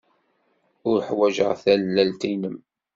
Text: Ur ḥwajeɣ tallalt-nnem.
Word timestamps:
Ur 0.89 0.97
ḥwajeɣ 1.07 1.51
tallalt-nnem. 1.63 2.57